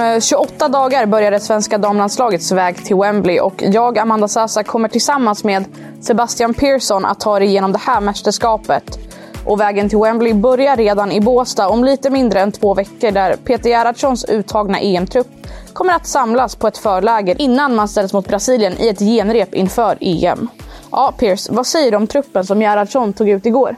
[0.00, 4.88] Om 28 dagar börjar det svenska damlandslagets väg till Wembley och jag, Amanda Sasa, kommer
[4.88, 5.64] tillsammans med
[6.00, 8.98] Sebastian Persson att ta er igenom det här mästerskapet.
[9.46, 13.36] Och vägen till Wembley börjar redan i Båstad om lite mindre än två veckor där
[13.36, 15.26] Peter Gerhardssons uttagna EM-trupp
[15.72, 19.98] kommer att samlas på ett förläger innan man ställs mot Brasilien i ett genrep inför
[20.00, 20.48] EM.
[20.90, 23.76] Ja, Piers, vad säger du om truppen som Gerhardsson tog ut igår?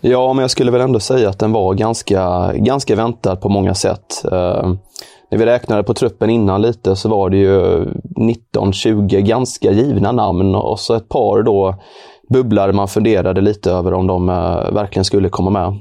[0.00, 3.74] Ja, men jag skulle väl ändå säga att den var ganska, ganska väntad på många
[3.74, 4.24] sätt.
[4.32, 4.72] Eh,
[5.30, 7.84] när vi räknade på truppen innan lite så var det ju
[8.54, 11.74] 19-20 ganska givna namn och så ett par då
[12.28, 15.78] bubblare man funderade lite över om de eh, verkligen skulle komma med.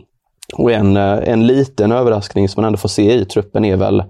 [0.56, 4.04] Och en, eh, en liten överraskning som man ändå får se i truppen är väl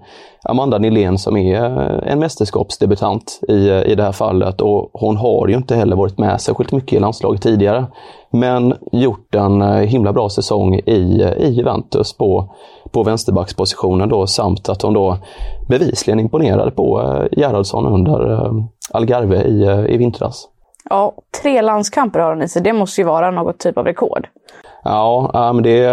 [0.44, 4.60] Amanda Nilén som är eh, en mästerskapsdebutant i, eh, i det här fallet.
[4.60, 7.86] Och hon har ju inte heller varit med särskilt mycket i landslaget tidigare.
[8.32, 12.54] Men gjort en himla bra säsong i, i Juventus på
[12.92, 15.18] på vänsterbackspositionen då samt att hon då
[15.68, 17.00] bevisligen imponerade på
[17.32, 18.50] Gerhardsson under
[18.92, 20.48] Algarve i, i vintras.
[20.90, 22.62] Ja, tre landskamper har hon i sig.
[22.62, 24.28] Det måste ju vara något typ av rekord.
[24.84, 25.86] Ja, men det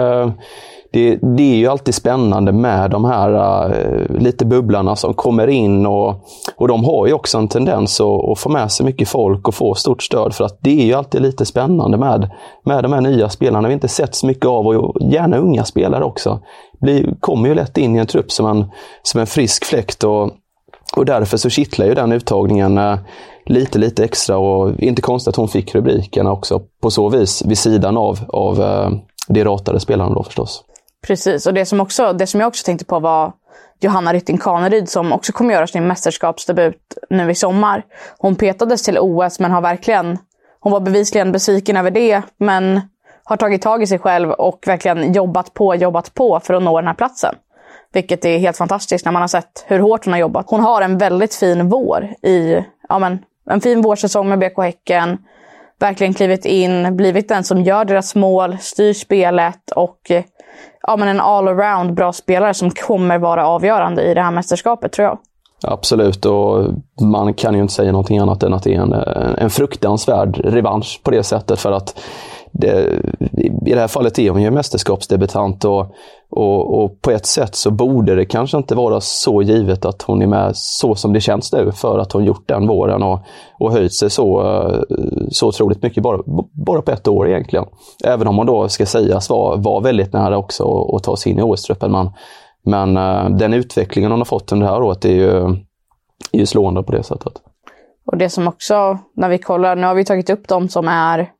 [0.96, 3.30] det, det, är ju alltid spännande med de här
[3.70, 6.16] uh, lite bubblarna som kommer in och,
[6.56, 9.56] och de har ju också en tendens att, att, få med sig mycket folk och
[9.56, 12.30] få stort stöd för att det är ju alltid lite spännande med,
[12.66, 16.04] med de här nya spelarna vi inte sett så mycket av och gärna unga spelare
[16.04, 16.40] också.
[16.82, 18.66] Blir, kommer ju lätt in i en trupp som en,
[19.04, 20.32] som en frisk fläkt och,
[20.96, 22.98] och därför så kittlar ju den uttagningen uh,
[23.46, 27.58] lite, lite extra och inte konstigt att hon fick rubrikerna också på så vis vid
[27.58, 28.90] sidan av, av eh,
[29.28, 30.64] de ratade spelarna då förstås.
[31.08, 33.34] Precis, och det som, också, det som jag också tänkte på var
[33.80, 37.84] Johanna Rytting Kaneryd som också kommer göra sin mästerskapsdebut nu i sommar.
[38.18, 40.18] Hon petades till OS men har verkligen,
[40.60, 42.82] hon var bevisligen besviken över det men
[43.24, 46.80] har tagit tag i sig själv och verkligen jobbat på, jobbat på för att nå
[46.80, 47.36] den här platsen.
[47.94, 50.46] Vilket är helt fantastiskt när man har sett hur hårt hon har jobbat.
[50.50, 53.20] Hon har en väldigt fin vår i, ja men,
[53.50, 55.18] en fin vårsäsong med BK Häcken.
[55.80, 60.00] Verkligen klivit in, blivit den som gör deras mål, styr spelet och
[60.88, 65.08] ja, men en allround bra spelare som kommer vara avgörande i det här mästerskapet tror
[65.08, 65.18] jag.
[65.64, 66.64] Absolut, och
[67.02, 68.94] man kan ju inte säga någonting annat än att det är en,
[69.38, 71.60] en fruktansvärd revansch på det sättet.
[71.60, 72.00] För att
[72.60, 73.02] det,
[73.66, 75.88] I det här fallet är hon ju mästerskapsdebutant och,
[76.30, 80.22] och, och, på ett sätt så borde det kanske inte vara så givet att hon
[80.22, 83.20] är med så som det känns nu för att hon gjort den våren och,
[83.60, 84.80] och höjt sig så, eh,
[85.30, 86.20] så otroligt mycket bara,
[86.66, 87.66] bara på ett år egentligen.
[88.04, 91.40] Även om hon då ska sägas vara var väldigt nära också att ta sig in
[91.40, 91.92] i OS-truppen.
[91.92, 92.10] Men,
[92.66, 95.32] men eh, den utvecklingen hon har fått under det här året är ju,
[96.32, 97.34] är ju slående på det sättet.
[98.12, 101.32] Och det som också, när vi kollar, nu har vi tagit upp de som är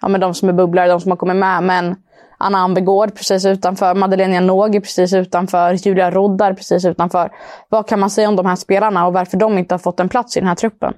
[0.00, 1.62] ja, men de som är bubblare, de som har kommit med.
[1.62, 1.96] Men
[2.38, 7.30] Anna Ambegård precis utanför, Madeleine Janogy precis utanför, Julia Roddar precis utanför.
[7.68, 10.08] Vad kan man säga om de här spelarna och varför de inte har fått en
[10.08, 10.94] plats i den här truppen?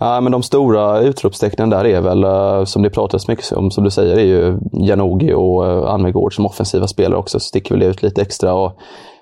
[0.00, 3.84] Ja, men de stora utropstecknen där är väl, eh, som det pratas mycket om, som
[3.84, 7.74] du säger, är ju Janogy och eh, Anvegård Almegård som offensiva spelare också, så sticker
[7.74, 8.54] väl ut lite extra.
[8.54, 8.72] Och,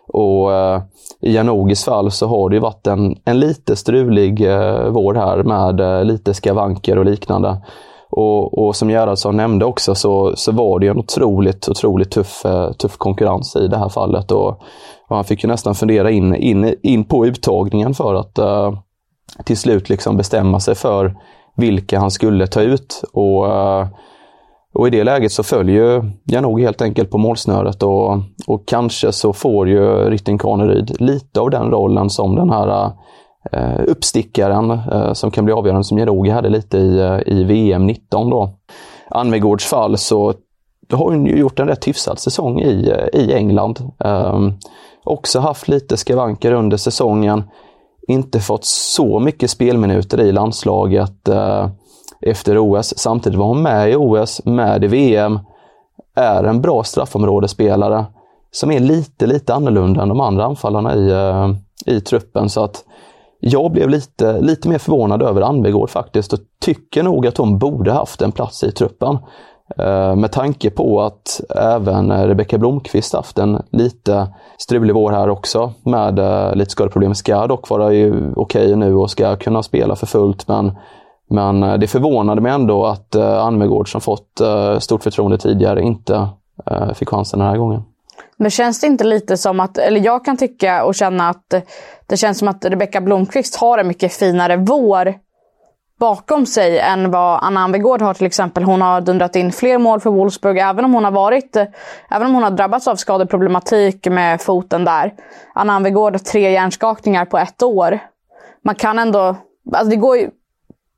[0.09, 0.83] och eh,
[1.21, 4.49] i Janogis fall så har det ju varit en, en lite strulig
[4.91, 7.63] vår här med lite skavanker och liknande.
[8.11, 12.73] Och, och som Gerhardsson nämnde också så, så var det en otroligt, otroligt tuff, eh,
[12.73, 14.33] tuff konkurrens i det här fallet.
[14.33, 14.49] Och,
[15.09, 18.79] och han fick ju nästan fundera in, in, in på uttagningen för att uh,
[19.45, 21.17] till slut liksom bestämma sig för
[21.57, 23.03] vilka han skulle ta ut.
[23.13, 23.87] Och, uh,
[24.75, 29.13] och i det läget så följer jag nog helt enkelt på målsnöret och, och kanske
[29.13, 32.93] så får ju Rytting Kaneryd lite av den rollen som den här
[33.53, 37.87] eh, uppstickaren eh, som kan bli avgörande som Jerogi hade lite i, eh, i VM
[37.87, 38.51] 19 då.
[39.11, 40.35] Anvegårds fall så
[40.93, 43.93] har hon ju gjort en rätt hyfsad säsong i, eh, i England.
[44.05, 44.41] Eh,
[45.05, 47.45] också haft lite skavanker under säsongen.
[48.09, 51.69] Inte fått så mycket spelminuter i landslaget eh,
[52.21, 52.99] efter OS.
[52.99, 55.39] Samtidigt var hon med i OS, med i VM.
[56.15, 58.05] Är en bra straffområdesspelare
[58.51, 61.51] som är lite, lite annorlunda än de andra anfallarna i, eh,
[61.97, 62.49] i truppen.
[62.49, 62.85] Så att
[63.41, 67.93] jag blev lite, lite mer förvånad över Anvegård faktiskt och tycker nog att hon borde
[67.93, 69.19] haft en plats i truppen.
[69.79, 74.29] Eh, med tanke på att även Rebecka Blomqvist haft en lite
[74.59, 77.15] strulig vår här också med eh, lite skadeproblem.
[77.15, 80.79] Ska dock vara ju okej okay nu och ska kunna spela för fullt men
[81.31, 84.41] men eh, det förvånade mig ändå att Anvegård som fått
[84.79, 86.29] stort förtroende tidigare inte
[86.95, 87.83] fick chansen den här gången.
[88.37, 91.55] Men känns det inte lite som att, eller jag kan tycka och känna att
[92.07, 95.15] det känns som att Rebecka Blomqvist har en mycket finare vår
[95.99, 98.65] bakom sig än vad Anna Anvegård har till exempel.
[98.65, 101.57] Hon har dundrat in fler mål för Wolfsburg även om hon har varit,
[102.11, 105.15] även om hon har drabbats av skadeproblematik med foten där.
[105.55, 107.99] Anna Anvegård har tre hjärnskakningar på ett år.
[108.65, 109.37] Man kan ändå,
[109.73, 110.31] alltså det går ju,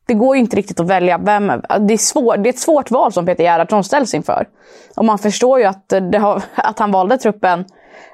[0.09, 1.47] det går ju inte riktigt att välja vem.
[1.81, 4.49] Det är, svår, det är ett svårt val som Peter Gerhardsson ställs inför.
[4.97, 7.65] Och man förstår ju att, har, att han valde truppen.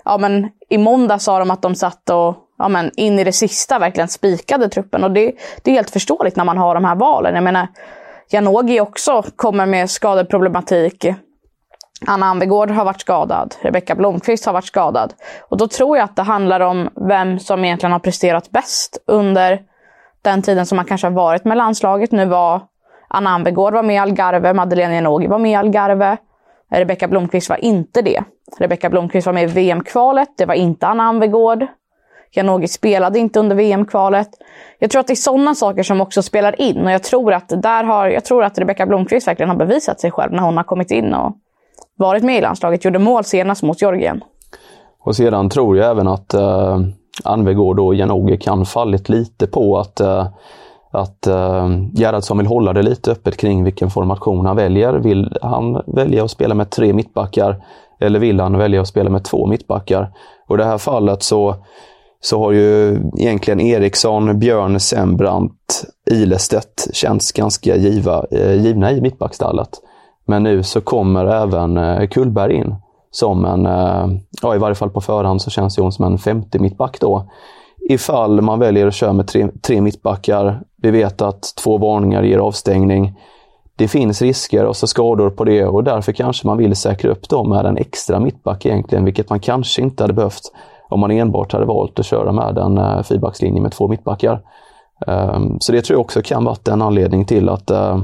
[0.04, 3.32] Ja, men I måndag sa de att de satt och ja, men in i det
[3.32, 5.04] sista verkligen spikade truppen.
[5.04, 5.32] Och det,
[5.62, 7.34] det är helt förståeligt när man har de här valen.
[7.34, 7.68] Jag menar,
[8.30, 11.06] Janogy också kommer med skadeproblematik.
[12.06, 13.54] Anna Anvegård har varit skadad.
[13.60, 15.14] Rebecka Blomqvist har varit skadad.
[15.48, 19.60] Och då tror jag att det handlar om vem som egentligen har presterat bäst under
[20.24, 22.12] den tiden som man kanske har varit med landslaget.
[22.12, 22.62] Nu var
[23.08, 26.16] Anna Anvegård var med i Algarve, Madeleine Janogy var med i Algarve.
[26.70, 28.22] Rebecka Blomqvist var inte det.
[28.58, 31.66] Rebecka Blomqvist var med i VM-kvalet, det var inte Anna Anvegård.
[32.36, 34.28] Janogy spelade inte under VM-kvalet.
[34.78, 37.48] Jag tror att det är sådana saker som också spelar in och jag tror att,
[37.62, 40.64] där har, jag tror att Rebecka Blomqvist verkligen har bevisat sig själv när hon har
[40.64, 41.36] kommit in och
[41.96, 42.84] varit med i landslaget.
[42.84, 44.24] Gjorde mål senast mot Georgien.
[45.00, 46.78] Och sedan tror jag även att uh
[47.24, 50.26] Anvegård och Janogy kan fallit lite på att, eh,
[50.90, 54.92] att eh, Gerhardsson vill hålla det lite öppet kring vilken formation han väljer.
[54.92, 57.64] Vill han välja att spela med tre mittbackar
[58.00, 60.12] eller vill han välja att spela med två mittbackar?
[60.46, 61.54] Och i det här fallet så,
[62.20, 69.68] så har ju egentligen Eriksson, Björn, Sembrant, Ilestedt känts ganska giva, eh, givna i mittbackstallet.
[70.26, 72.74] Men nu så kommer även eh, Kullberg in
[73.14, 76.58] som en, eh, ja i varje fall på förhand så känns hon som en 50
[76.58, 77.30] mittback då.
[77.88, 80.60] Ifall man väljer att köra med tre, tre mittbackar.
[80.76, 83.18] Vi vet att två varningar ger avstängning.
[83.76, 87.28] Det finns risker och så skador på det och därför kanske man vill säkra upp
[87.28, 90.52] dem med en extra mittback egentligen, vilket man kanske inte hade behövt
[90.88, 94.40] om man enbart hade valt att köra med en uh, fyrbackslinje med två mittbackar.
[95.06, 98.02] Um, så det tror jag också kan vara en anledning till att, uh,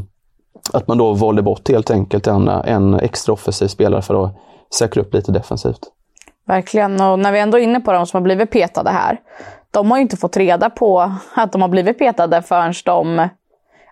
[0.73, 4.37] att man då valde bort helt enkelt en, en extra offensiv spelare för att
[4.75, 5.81] säkra upp lite defensivt.
[6.47, 9.21] Verkligen, och när vi ändå är inne på de som har blivit petade här.
[9.71, 13.29] De har ju inte fått reda på att de har blivit petade förrän de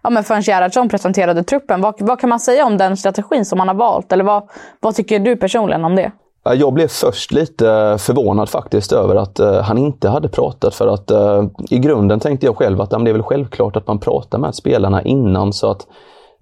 [0.02, 1.80] ja, men förrän Gerhardsson presenterade truppen.
[1.80, 4.12] Vad, vad kan man säga om den strategin som man har valt?
[4.12, 6.12] Eller vad, vad tycker du personligen om det?
[6.54, 11.10] Jag blev först lite förvånad faktiskt över att uh, han inte hade pratat för att
[11.10, 14.38] uh, i grunden tänkte jag själv att um, det är väl självklart att man pratar
[14.38, 15.86] med spelarna innan så att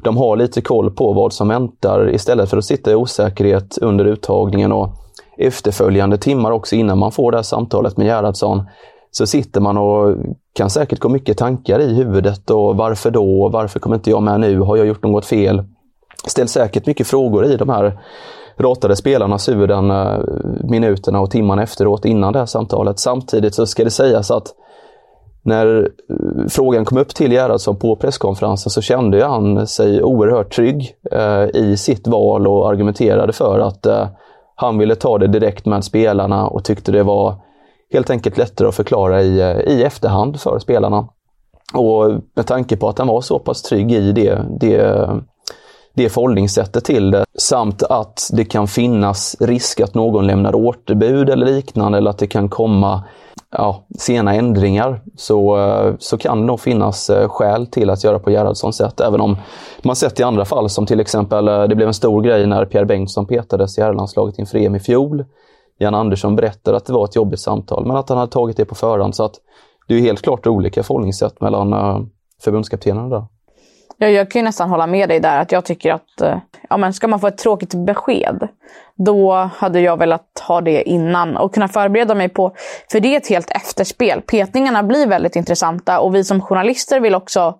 [0.02, 4.04] de har lite koll på vad som väntar istället för att sitta i osäkerhet under
[4.04, 4.88] uttagningen och
[5.38, 8.66] efterföljande timmar också innan man får det här samtalet med Gerhardsson.
[9.10, 10.16] Så sitter man och
[10.52, 13.48] kan säkert gå mycket tankar i huvudet och varför då?
[13.48, 14.60] Varför kommer inte jag med nu?
[14.60, 15.64] Har jag gjort något fel?
[16.26, 17.98] Ställs säkert mycket frågor i de här
[18.58, 20.18] ratade spelarnas huvuden eh,
[20.64, 22.98] minuterna och timmarna efteråt innan det här samtalet.
[22.98, 24.54] Samtidigt så ska det sägas att
[25.46, 30.94] när eh, frågan kom upp till Gerhardsson på presskonferensen så kände han sig oerhört trygg
[31.12, 34.08] eh, i sitt val och argumenterade för att eh,
[34.54, 37.34] han ville ta det direkt med spelarna och tyckte det var
[37.92, 41.08] helt enkelt lättare att förklara i, i efterhand för spelarna.
[41.74, 45.08] Och med tanke på att han var så pass trygg i det, det,
[45.94, 51.46] det förhållningssättet till det, samt att det kan finnas risk att någon lämnar återbud eller
[51.46, 53.04] liknande, eller att det kan komma
[53.58, 58.18] ja, sena ändringar så, eh, så kan det nog finnas eh, skäl till att göra
[58.18, 59.00] på Gerhardssons sätt.
[59.00, 59.36] Även om
[59.82, 62.64] man sett i andra fall som till exempel, eh, det blev en stor grej när
[62.64, 65.24] Pierre Bengtsson petades i herrlandslaget inför EM i fjol.
[65.78, 68.64] Jan Andersson berättade att det var ett jobbigt samtal, men att han hade tagit det
[68.64, 69.14] på förhand.
[69.14, 69.34] Så att
[69.88, 71.74] det är helt klart olika förhållningssätt mellan
[72.42, 73.24] förbundskaptenerna där.
[73.98, 75.38] Jag, jag kan ju nästan hålla med dig där.
[75.38, 76.38] att Jag tycker att eh,
[76.70, 78.48] ja, men ska man få ett tråkigt besked,
[78.94, 82.54] då hade jag velat ha det innan och kunna förbereda mig på...
[82.90, 84.22] För det är ett helt efterspel.
[84.22, 87.54] Petningarna blir väldigt intressanta och vi som journalister vill också...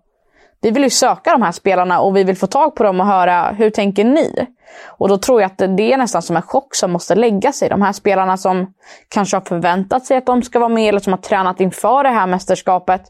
[0.61, 3.07] Vi vill ju söka de här spelarna och vi vill få tag på dem och
[3.07, 4.47] höra hur tänker ni?
[4.87, 7.69] Och då tror jag att det är nästan som en chock som måste lägga sig.
[7.69, 8.75] De här spelarna som
[9.09, 12.09] kanske har förväntat sig att de ska vara med eller som har tränat inför det
[12.09, 13.03] här mästerskapet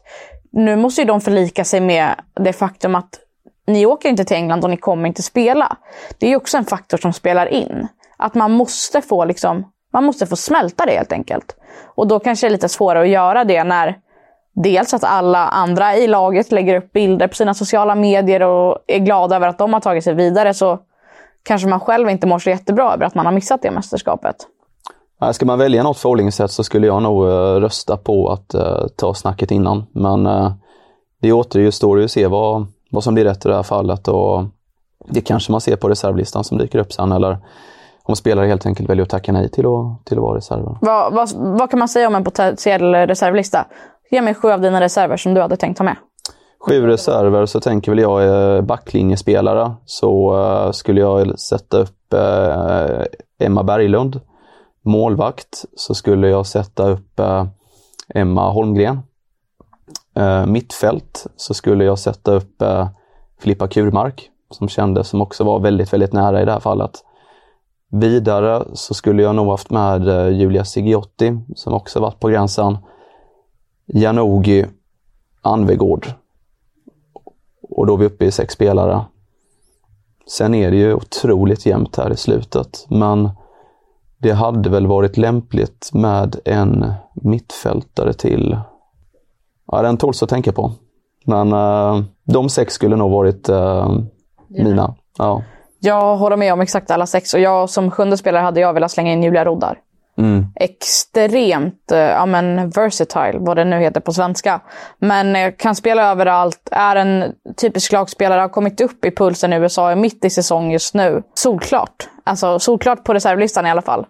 [0.51, 3.19] nu måste ju de förlika sig med det faktum att
[3.67, 5.77] ni åker inte till England och ni kommer inte spela.
[6.17, 7.87] Det är ju också en faktor som spelar in.
[8.17, 11.55] Att man måste få liksom Man måste få smälta det helt enkelt.
[11.95, 13.95] Och då kanske det är lite svårare att göra det när
[14.53, 18.99] dels att alla andra i laget lägger upp bilder på sina sociala medier och är
[18.99, 20.53] glada över att de har tagit sig vidare.
[20.53, 20.79] Så
[21.43, 24.35] kanske man själv inte mår så jättebra över att man har missat det mästerskapet.
[25.33, 27.25] Ska man välja något förhållningssätt så skulle jag nog
[27.63, 29.85] rösta på att uh, ta snacket innan.
[29.91, 30.51] Men uh,
[31.21, 34.07] det återstår ju att se vad, vad som blir rätt i det här fallet.
[34.07, 34.43] Och
[35.09, 37.11] det kanske man ser på reservlistan som dyker upp sen.
[37.11, 37.37] Eller
[38.03, 40.77] om spelare helt enkelt väljer att tacka nej till att, till att vara reserver.
[40.81, 43.65] Vad, vad, vad kan man säga om en potentiell reservlista?
[44.11, 45.95] Ge mig sju av dina reserver som du hade tänkt ha med.
[46.59, 49.71] Sju reserver så tänker väl jag är backlinjespelare.
[49.85, 52.13] Så uh, skulle jag sätta upp
[53.39, 54.21] Emma Berglund.
[54.87, 57.45] Målvakt så skulle jag sätta upp eh,
[58.09, 58.99] Emma Holmgren.
[60.15, 62.87] Eh, mittfält så skulle jag sätta upp eh,
[63.39, 67.03] Filippa Kurmark som kändes som också var väldigt, väldigt nära i det här fallet.
[67.89, 72.77] Vidare så skulle jag nog haft med eh, Julia Sigiotti som också varit på gränsen.
[73.85, 74.65] Janogy
[75.41, 76.07] Anvegård.
[77.61, 79.05] Och då är vi uppe i sex spelare.
[80.27, 83.29] Sen är det ju otroligt jämnt här i slutet, men
[84.17, 88.57] det hade väl varit lämpligt med en mittfältare till.
[89.71, 90.71] Ja, den tåls att tänka på.
[91.25, 93.99] Men uh, de sex skulle nog varit uh,
[94.47, 94.95] mina.
[95.17, 95.43] Ja.
[95.79, 98.91] Jag håller med om exakt alla sex och jag som sjunde spelare hade jag velat
[98.91, 99.79] slänga in Julia Roddar.
[100.17, 100.45] Mm.
[100.55, 104.61] Extremt eh, ja, men versatile, vad det nu heter på svenska.
[104.99, 109.91] Men kan spela överallt, är en typisk lagspelare, har kommit upp i pulsen i USA,
[109.91, 111.23] är mitt i säsong just nu.
[111.33, 112.09] Solklart.
[112.27, 114.05] Alltså solklart på reservlistan i alla fall.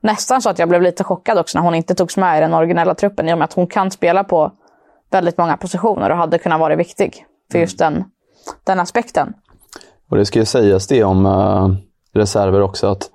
[0.00, 2.54] Nästan så att jag blev lite chockad också när hon inte togs med i den
[2.54, 4.52] originella truppen i och med att hon kan spela på
[5.10, 8.04] väldigt många positioner och hade kunnat vara viktig för just den,
[8.64, 9.32] den aspekten.
[10.10, 11.74] Och det ska ju sägas det om uh,
[12.14, 13.10] reserver också att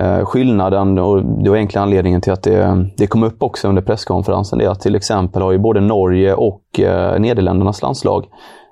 [0.00, 3.82] uh, skillnaden, och det var egentligen anledningen till att det, det kom upp också under
[3.82, 8.26] presskonferensen, det är att till exempel har ju både Norge och uh, Nederländernas landslag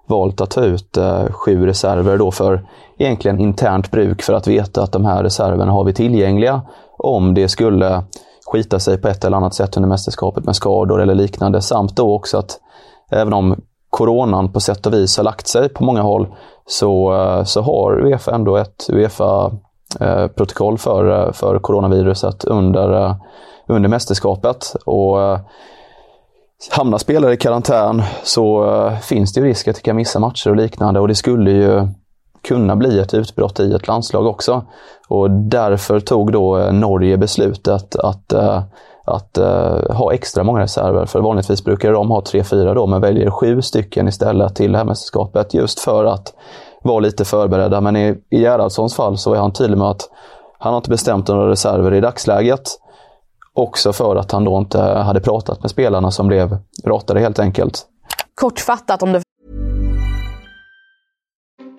[0.07, 2.67] valt att ta ut eh, sju reserver då för
[2.99, 6.63] egentligen internt bruk för att veta att de här reserverna har vi tillgängliga
[6.99, 8.03] om det skulle
[8.47, 11.63] skita sig på ett eller annat sätt under mästerskapet med skador eller liknande.
[11.63, 12.59] Samt då också att
[13.11, 13.57] även om
[13.91, 16.27] coronan på sätt och vis har lagt sig på många håll
[16.67, 23.17] så, eh, så har Uefa ändå ett Uefa-protokoll eh, för, eh, för coronaviruset under, eh,
[23.69, 24.77] under mästerskapet.
[24.87, 25.39] Och eh,
[26.71, 30.57] Hamnar spelare i karantän så eh, finns det risk att de kan missa matcher och
[30.57, 31.89] liknande och det skulle ju
[32.45, 34.65] kunna bli ett utbrott i ett landslag också.
[35.09, 38.63] Och därför tog då eh, Norge beslutet att, eh,
[39.07, 41.07] att uh, ha extra många reserver.
[41.07, 44.85] För vanligtvis brukar de ha 3-4 då, men väljer sju stycken istället till det här
[44.85, 46.35] mästerskapet just för att
[46.83, 47.81] vara lite förberedda.
[47.81, 50.09] Men i, i Gerhardssons fall så är han tydlig med att
[50.59, 52.63] han har inte bestämt några reserver i dagsläget.
[53.57, 57.87] Också för att han då inte hade pratat med spelarna som blev ratade helt enkelt.
[58.35, 59.21] Kortfattat om du...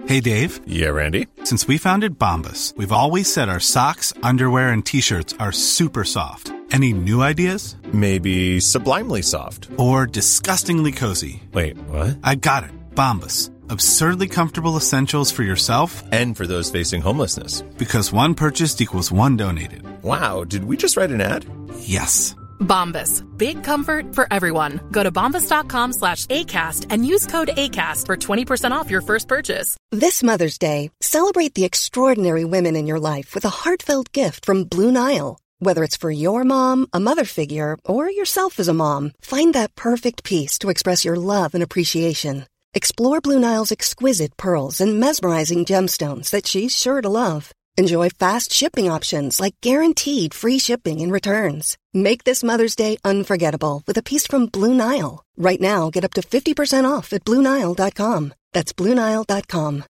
[0.08, 0.50] Hey Dave.
[0.68, 1.26] Yeah Randy.
[1.44, 6.52] Since we founded Bombus we've always said our socks, underwear and t-shirts are super soft.
[6.72, 7.76] Any new ideas?
[7.92, 9.70] Maybe sublimely soft.
[9.78, 11.44] Or disgustingly cozy.
[11.54, 12.18] Wait, what?
[12.24, 12.96] I got it.
[12.96, 13.50] Bombus.
[13.70, 17.62] Absurdly comfortable essentials for yourself and for those facing homelessness.
[17.78, 19.82] Because one purchased equals one donated.
[20.04, 21.46] Wow, did we just write an ad?
[21.80, 22.36] Yes.
[22.60, 23.24] Bombas.
[23.38, 24.80] Big comfort for everyone.
[24.92, 29.78] Go to bombas.com slash ACAST and use code ACAST for 20% off your first purchase.
[29.92, 34.66] This Mother's Day, celebrate the extraordinary women in your life with a heartfelt gift from
[34.66, 35.40] Blue Nile.
[35.60, 39.76] Whether it's for your mom, a mother figure, or yourself as a mom, find that
[39.76, 42.46] perfect piece to express your love and appreciation.
[42.78, 47.54] Explore Blue Nile's exquisite pearls and mesmerizing gemstones that she's sure to love.
[47.78, 51.78] Enjoy fast shipping options like guaranteed free shipping and returns.
[51.94, 55.24] Make this Mother's Day unforgettable with a piece from Blue Nile.
[55.38, 58.34] Right now, get up to 50% off at BlueNile.com.
[58.54, 59.84] That's BlueNile.com.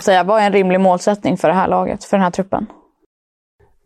[0.00, 2.66] Säga, vad är en rimlig målsättning för det här laget, för den här truppen?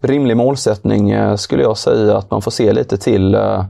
[0.03, 3.65] Rimlig målsättning eh, skulle jag säga att man får se lite till uh,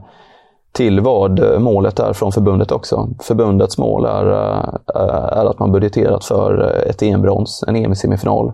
[0.75, 3.09] till vad eh, målet är från förbundet också.
[3.19, 4.31] Förbundets mål är,
[4.95, 8.53] eh, är att man budgeterat för eh, ett EM-brons, en EM-semifinal.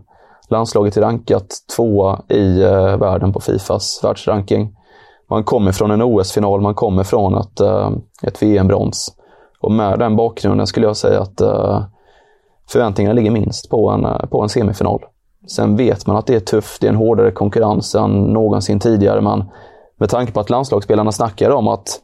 [0.49, 2.59] Landslaget är rankat tvåa i
[2.99, 4.75] världen på Fifas världsranking.
[5.29, 7.61] Man kommer från en OS-final, man kommer från ett,
[8.23, 9.15] ett VM-brons.
[9.61, 11.41] Och med den bakgrunden skulle jag säga att
[12.69, 15.05] förväntningarna ligger minst på en, på en semifinal.
[15.47, 19.21] Sen vet man att det är tufft, det är en hårdare konkurrens än någonsin tidigare,
[19.21, 19.43] men
[19.97, 22.01] med tanke på att landslagsspelarna snackar om att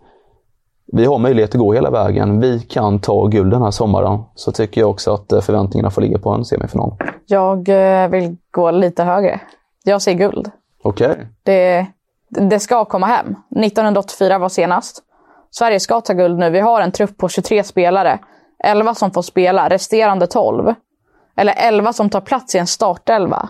[0.91, 2.39] vi har möjlighet att gå hela vägen.
[2.39, 4.24] Vi kan ta guld den här sommaren.
[4.36, 6.94] Så tycker jag också att eh, förväntningarna får ligga på en semifinal.
[7.25, 9.39] Jag eh, vill gå lite högre.
[9.84, 10.51] Jag säger guld.
[10.84, 11.27] Okej.
[11.44, 11.88] Det,
[12.29, 13.27] det ska komma hem.
[13.27, 15.03] 1984 var senast.
[15.51, 16.50] Sverige ska ta guld nu.
[16.50, 18.20] Vi har en trupp på 23 spelare.
[18.63, 20.74] 11 som får spela, resterande 12.
[21.36, 23.50] Eller 11 som tar plats i en startelva.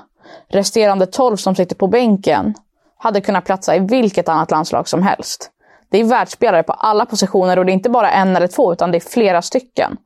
[0.50, 2.54] Resterande 12 som sitter på bänken
[2.98, 5.52] hade kunnat platsa i vilket annat landslag som helst.
[5.90, 8.92] Det är världsspelare på alla positioner och det är inte bara en eller två utan
[8.92, 9.98] det är flera stycken.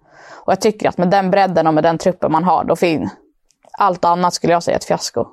[0.46, 3.10] Och jag tycker att med den bredden och med den truppen man har, då fin.
[3.78, 5.26] Allt annat skulle jag säga är ett fiasko.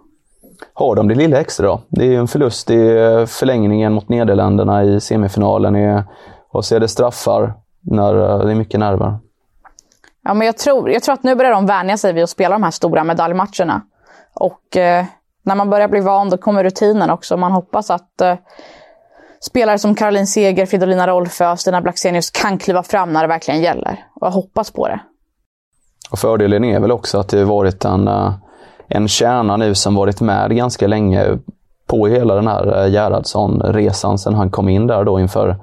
[0.75, 1.81] Har de det lilla extra då?
[1.89, 6.03] Det är ju en förlust i eh, förlängningen mot Nederländerna i semifinalen.
[6.51, 9.19] Och så är det straffar när eh, det är mycket nerver.
[10.25, 12.55] Ja, men jag, tror, jag tror att nu börjar de vänja sig vid att spela
[12.55, 13.83] de här stora medaljmatcherna.
[14.35, 15.05] Och eh,
[15.43, 17.37] när man börjar bli van, då kommer rutinen också.
[17.37, 18.35] Man hoppas att eh,
[19.41, 23.61] spelare som Caroline Seger, Fridolina Rolfö och Stina Blackstenius kan kliva fram när det verkligen
[23.61, 24.05] gäller.
[24.15, 25.01] Och jag hoppas på det.
[26.11, 28.33] Och fördelen är väl också att det har varit en, eh,
[28.89, 31.39] en kärna nu som varit med ganska länge
[31.87, 35.57] på hela den här eh, Gerhardsson-resan sen han kom in där då inför,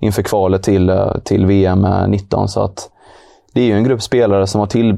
[0.00, 2.48] inför kvalet till, eh, till VM 19.
[2.48, 2.90] Så att
[3.52, 4.96] det är ju en grupp spelare som har till,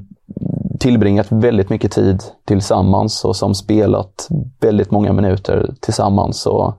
[0.80, 4.28] tillbringat väldigt mycket tid tillsammans och som spelat
[4.60, 6.46] väldigt många minuter tillsammans.
[6.46, 6.74] Och,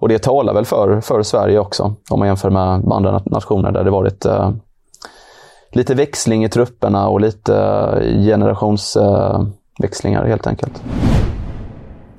[0.00, 3.84] och det talar väl för, för Sverige också, om man jämför med andra nationer där
[3.84, 4.50] det varit eh,
[5.72, 10.82] lite växling i trupperna och lite eh, generationsväxlingar eh, helt enkelt.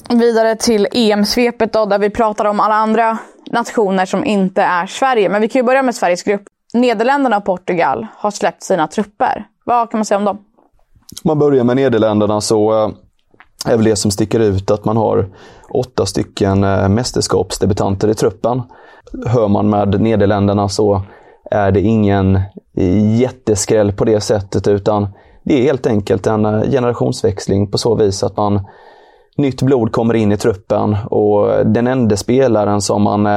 [0.09, 3.17] Vidare till EM-svepet då, där vi pratar om alla andra
[3.51, 5.29] nationer som inte är Sverige.
[5.29, 6.41] Men vi kan ju börja med Sveriges grupp.
[6.73, 9.45] Nederländerna och Portugal har släppt sina trupper.
[9.65, 10.37] Vad kan man säga om dem?
[11.23, 12.89] Om man börjar med Nederländerna så eh,
[13.65, 15.29] är väl det som sticker ut att man har
[15.73, 18.61] åtta stycken eh, mästerskapsdebutanter i truppen.
[19.25, 21.01] Hör man med Nederländerna så
[21.51, 22.35] är det ingen
[22.77, 25.07] eh, jätteskräll på det sättet utan
[25.43, 28.67] det är helt enkelt en eh, generationsväxling på så vis att man
[29.37, 33.27] nytt blod kommer in i truppen och den enda spelaren som man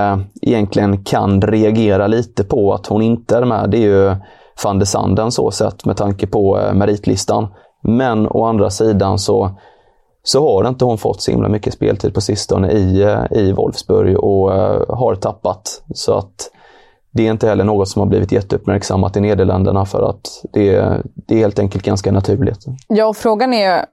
[0.42, 4.16] egentligen kan reagera lite på att hon inte är med, det är ju
[4.64, 7.46] van de Sanden så sett med tanke på meritlistan.
[7.82, 9.58] Men å andra sidan så,
[10.26, 14.18] så har inte hon fått så himla mycket speltid på sistone i, eh, i Wolfsburg
[14.18, 15.82] och uh, har tappat.
[15.94, 16.50] Så att
[17.10, 21.34] det är inte heller något som har blivit jätteuppmärksammat i Nederländerna för att det, det
[21.34, 22.64] är helt enkelt ganska naturligt.
[22.88, 23.86] Ja, och frågan är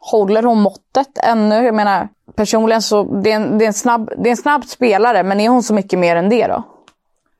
[0.00, 1.64] håller hon måttet ännu?
[1.64, 4.64] Jag menar, personligen så, det är en, det är en, snabb, det är en snabb
[4.64, 6.62] spelare, men är hon så mycket mer än det då?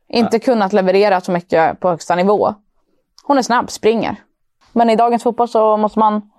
[0.08, 0.40] Inte ja.
[0.40, 2.54] kunnat leverera så mycket på högsta nivå.
[3.24, 4.16] Hon är snabb, springer.
[4.72, 6.29] Men i dagens fotboll så måste man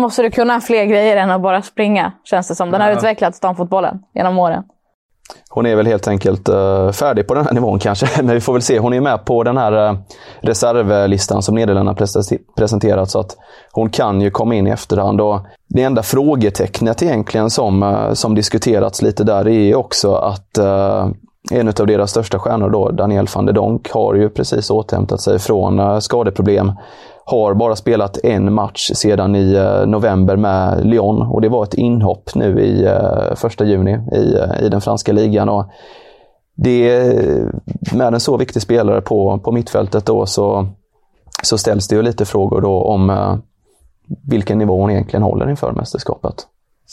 [0.00, 2.70] måste du kunna fler grejer än att bara springa, känns det som.
[2.70, 2.96] Den har ja.
[2.96, 4.62] utvecklats, damfotbollen, genom åren.
[5.50, 8.52] Hon är väl helt enkelt uh, färdig på den här nivån kanske, men vi får
[8.52, 8.78] väl se.
[8.78, 9.98] Hon är med på den här uh,
[10.40, 11.94] reservlistan som Nederländerna
[12.56, 13.36] presenterat, så att
[13.72, 15.20] hon kan ju komma in i efterhand.
[15.20, 20.58] Och det enda frågetecknet egentligen som, uh, som diskuterats lite där är också att
[21.50, 25.38] en av deras största stjärnor, då, Daniel van der Donk, har ju precis återhämtat sig
[25.38, 26.72] från eh, skadeproblem
[27.24, 31.74] har bara spelat en match sedan i eh, november med Lyon och det var ett
[31.74, 35.48] inhopp nu i eh, första juni i, i den franska ligan.
[35.48, 35.64] Och
[36.54, 37.04] det,
[37.94, 40.66] med en så viktig spelare på, på mittfältet då så,
[41.42, 43.38] så ställs det ju lite frågor då om
[44.28, 46.46] vilken nivå hon egentligen håller inför mästerskapet.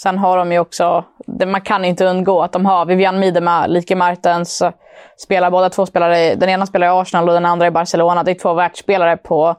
[0.03, 1.03] Sen har de ju också,
[1.47, 4.71] man kan inte undgå att de har Vivian Miedema, Like Martens, eh,
[5.17, 8.23] spelar båda två spelare, den ena spelar i Arsenal och den andra i Barcelona.
[8.23, 9.55] Det är två världsspelare på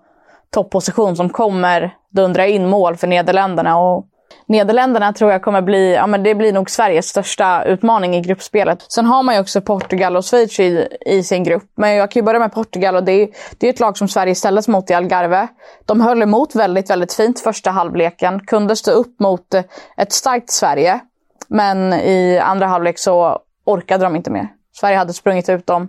[0.55, 3.79] topposition som kommer dundra in mål för Nederländerna.
[3.79, 4.07] Och
[4.47, 8.85] Nederländerna tror jag kommer bli, ja men det blir nog Sveriges största utmaning i gruppspelet.
[8.89, 11.65] Sen har man ju också Portugal och Schweiz i, i sin grupp.
[11.77, 14.09] Men jag kan ju börja med Portugal och det är, det är ett lag som
[14.09, 15.49] Sverige ställdes mot i Algarve.
[15.87, 18.47] De höll emot väldigt, väldigt fint första halvleken.
[18.47, 19.63] Kunde stå upp mot eh,
[19.97, 21.01] ett starkt Sverige.
[21.49, 24.49] Men i andra halvlek så orkade de inte mer.
[24.73, 25.89] Sverige hade sprungit ut dem.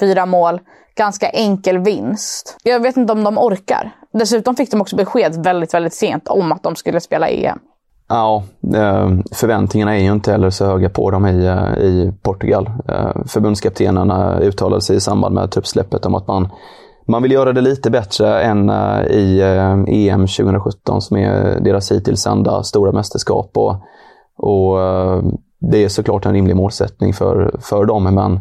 [0.00, 0.60] Fyra mål
[0.96, 2.56] ganska enkel vinst.
[2.62, 3.92] Jag vet inte om de orkar.
[4.12, 7.58] Dessutom fick de också besked väldigt, väldigt sent om att de skulle spela EM.
[8.08, 8.42] Ja,
[8.74, 12.70] eh, förväntningarna är ju inte heller så höga på dem i, eh, i Portugal.
[12.88, 16.48] Eh, förbundskaptenerna uttalade sig i samband med truppsläppet om att man,
[17.06, 18.70] man vill göra det lite bättre än
[19.08, 19.40] i
[19.86, 23.50] EM 2017 som är deras hittills enda stora mästerskap.
[23.56, 23.74] Och,
[24.36, 24.78] och
[25.60, 28.40] det är såklart en rimlig målsättning för, för dem, men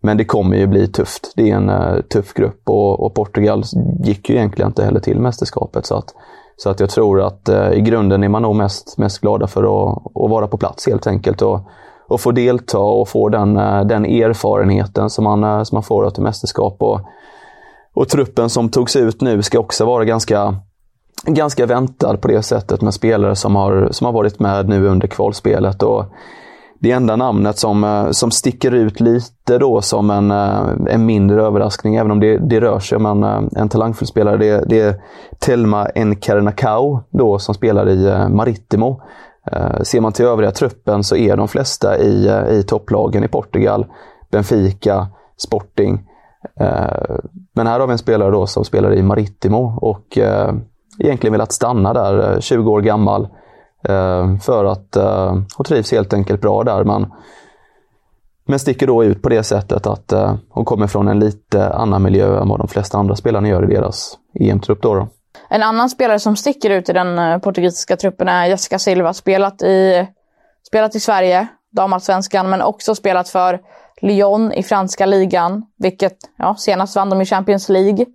[0.00, 1.32] men det kommer ju bli tufft.
[1.36, 3.64] Det är en tuff grupp och, och, Portugal
[4.04, 5.86] gick ju egentligen inte heller till mästerskapet.
[5.86, 6.14] Så att,
[6.56, 9.62] så att jag tror att eh, i grunden är man nog mest, mest glada för
[9.62, 11.42] att, att vara på plats helt enkelt.
[11.42, 11.60] Och,
[12.08, 16.02] och få delta och få den, eh, den erfarenheten som man, eh, som man får
[16.02, 16.76] av ett mästerskap.
[16.82, 17.00] Och,
[17.94, 20.54] och truppen som togs ut nu ska också vara ganska
[21.26, 25.08] ganska väntad på det sättet med spelare som har, som har varit med nu under
[25.08, 25.82] kvalspelet.
[25.82, 26.04] Och
[26.80, 31.42] det enda namnet som, eh, som sticker ut lite då som en, eh, en mindre
[31.42, 34.80] överraskning, även om det, det rör sig om en, eh, en talangfull spelare, det, det
[34.80, 34.94] är
[35.38, 39.00] Telma Encarnacao då som spelar i Maritimo.
[39.82, 43.86] Ser man till övriga truppen så är de flesta i, i topplagen i Portugal.
[44.30, 46.06] Benfica, Sporting.
[47.54, 50.18] Men här har vi en spelare då som spelar i Maritimo och
[50.98, 53.28] egentligen velat stanna där, 20 år gammal.
[53.88, 56.84] Eh, för att eh, hon trivs helt enkelt bra där.
[56.84, 57.12] Men,
[58.46, 62.02] men sticker då ut på det sättet att eh, hon kommer från en lite annan
[62.02, 64.82] miljö än vad de flesta andra spelarna gör i deras EM-trupp.
[64.82, 65.08] Då, då.
[65.48, 69.12] En annan spelare som sticker ut i den eh, portugisiska truppen är Jessica Silva.
[69.12, 70.06] Spelat i,
[70.66, 73.60] spelat i Sverige, damallsvenskan, men också spelat för
[74.00, 78.06] Lyon i franska ligan, vilket ja, senast vann de i Champions League.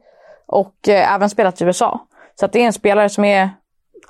[0.48, 2.00] Och eh, även spelat i USA.
[2.40, 3.50] Så det är en spelare som är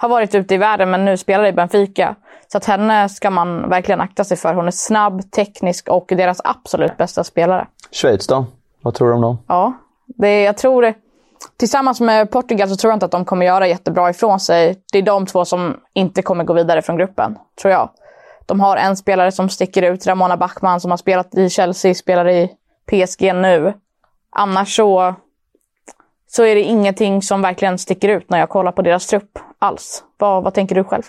[0.01, 2.15] har varit ute i världen men nu spelar i Benfica.
[2.47, 4.53] Så att henne ska man verkligen akta sig för.
[4.53, 7.67] Hon är snabb, teknisk och deras absolut bästa spelare.
[7.91, 8.45] Schweiz då?
[8.81, 9.37] Vad tror du om dem?
[9.47, 9.73] Ja,
[10.05, 10.93] det, jag tror
[11.57, 14.81] Tillsammans med Portugal så tror jag inte att de kommer göra jättebra ifrån sig.
[14.91, 17.89] Det är de två som inte kommer gå vidare från gruppen, tror jag.
[18.45, 22.29] De har en spelare som sticker ut, Ramona Bachmann, som har spelat i Chelsea, spelar
[22.29, 22.49] i
[22.91, 23.73] PSG nu.
[24.29, 25.15] Annars så
[26.27, 30.03] så är det ingenting som verkligen sticker ut när jag kollar på deras trupp alls.
[30.17, 31.03] Vad, vad tänker du själv?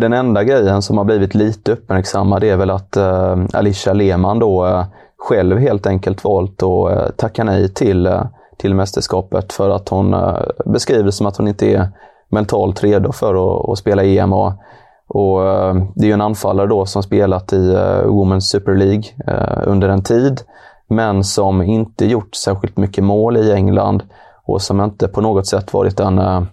[0.00, 4.66] Den enda grejen som har blivit lite uppmärksammad är väl att eh, Alicia Lehmann då
[4.66, 4.84] eh,
[5.16, 8.22] själv helt enkelt valt att eh, tacka nej till, eh,
[8.58, 11.88] till mästerskapet för att hon eh, beskriver det som att hon inte är
[12.28, 14.32] mentalt redo för att, att spela EM.
[14.32, 14.52] Och,
[15.08, 15.40] och
[15.94, 19.04] det är ju en anfallare då som spelat i eh, Women's Super League
[19.64, 20.40] under en tid,
[20.88, 24.02] men som inte gjort särskilt mycket mål i England
[24.44, 26.46] och som inte på något sätt varit en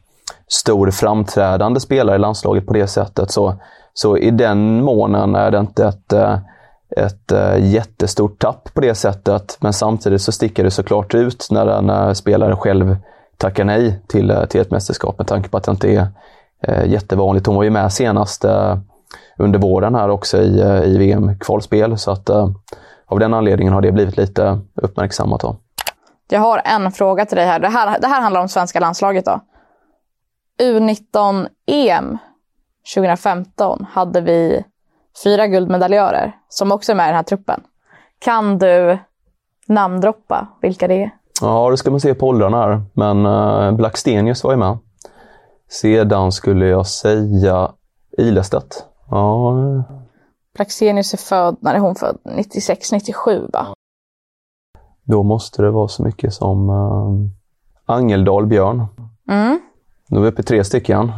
[0.53, 3.31] stor framträdande spelare i landslaget på det sättet.
[3.31, 3.55] Så,
[3.93, 6.37] så i den månen är det inte ett, eh,
[6.97, 9.57] ett eh, jättestort tapp på det sättet.
[9.59, 12.97] Men samtidigt så sticker det såklart ut när en spelare själv
[13.37, 16.07] tackar nej till, eh, till ett mästerskap med tanke på att det inte är
[16.85, 17.47] jättevanligt.
[17.47, 18.45] Hon var ju med senast
[19.37, 21.97] under våren här också i, i VM-kvalspel.
[21.97, 22.29] Så att
[23.05, 25.41] av den anledningen har det blivit lite uppmärksammat.
[25.41, 25.55] Då.
[26.29, 27.59] Jag har en fråga till dig här.
[27.59, 29.39] Det här, det här handlar om svenska landslaget då.
[30.61, 32.17] U19-EM
[32.95, 34.63] 2015 hade vi
[35.23, 37.63] fyra guldmedaljörer som också är med i den här truppen.
[38.19, 38.97] Kan du
[39.67, 41.11] namndroppa vilka det är?
[41.41, 42.81] Ja, det ska man se på åldrarna här.
[42.93, 44.77] Men uh, Blackstenius var ju med.
[45.69, 47.71] Sedan skulle jag säga
[48.17, 48.85] Ilestedt.
[49.09, 49.53] Ja.
[50.55, 52.17] Blackstenius är född, när är hon född?
[52.23, 53.67] 96, 97 va?
[55.03, 57.29] Då måste det vara så mycket som uh,
[57.85, 58.85] Angeldal Björn.
[59.29, 59.59] Mm.
[60.09, 61.11] Nu är vi uppe i tre stycken.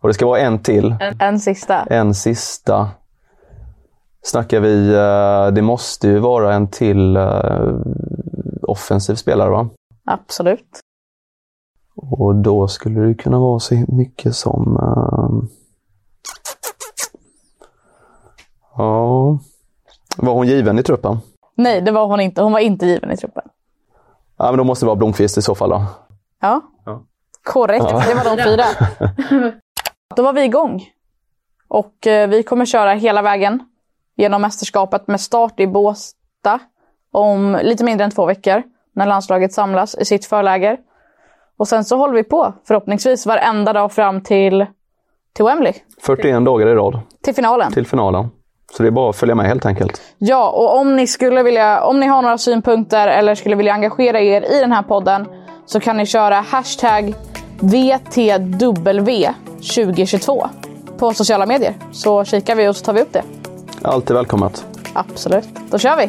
[0.00, 0.96] Och det ska vara en till.
[1.00, 1.84] En, en sista.
[1.84, 2.90] En sista.
[4.22, 7.80] Snackar vi, uh, det måste ju vara en till uh,
[8.62, 9.68] offensiv spelare va?
[10.04, 10.80] Absolut.
[11.96, 14.76] Och då skulle det kunna vara så mycket som...
[14.76, 15.48] Uh,
[18.76, 19.38] ja...
[20.16, 21.18] Var hon given i truppen?
[21.54, 22.42] Nej, det var hon inte.
[22.42, 23.42] Hon var inte given i truppen.
[24.36, 25.84] Ja, men då måste det vara Blomqvist i så fall då.
[26.40, 27.02] Ja, ja.
[27.44, 27.84] Korrekt.
[27.88, 28.02] Ja.
[28.08, 28.64] Det var de fyra.
[30.16, 30.88] då var vi igång.
[31.68, 33.62] Och eh, vi kommer köra hela vägen
[34.16, 36.58] genom mästerskapet med start i Båstad
[37.12, 38.62] om lite mindre än två veckor
[38.94, 40.78] när landslaget samlas i sitt förläger.
[41.56, 44.66] Och sen så håller vi på förhoppningsvis varenda dag fram till,
[45.32, 45.72] till Wembley.
[46.02, 47.00] 41 dagar i rad.
[47.22, 47.72] Till finalen.
[47.72, 48.28] Till finalen.
[48.72, 50.02] Så det är bara att följa med helt enkelt.
[50.18, 54.20] Ja, och om ni skulle vilja, om ni har några synpunkter eller skulle vilja engagera
[54.20, 55.26] er i den här podden
[55.66, 57.14] så kan ni köra hashtag
[57.60, 60.48] VTW2022
[60.98, 61.74] på sociala medier.
[61.92, 63.22] Så kikar vi och så tar vi upp det.
[63.82, 64.64] Alltid välkommet.
[64.92, 65.48] Absolut.
[65.70, 66.08] Då kör vi!